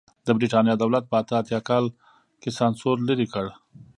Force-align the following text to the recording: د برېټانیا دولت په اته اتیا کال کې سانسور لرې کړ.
د 0.25 0.27
برېټانیا 0.37 0.75
دولت 0.79 1.03
په 1.07 1.15
اته 1.21 1.33
اتیا 1.41 1.59
کال 1.69 1.85
کې 2.41 2.49
سانسور 2.59 2.95
لرې 3.07 3.27
کړ. 3.33 3.45